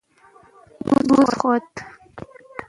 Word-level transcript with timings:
کوز 1.07 1.29
خوات: 1.39 1.69